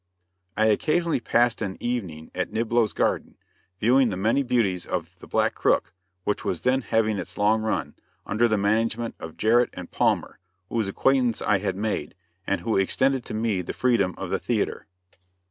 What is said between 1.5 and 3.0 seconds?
an evening at Niblo's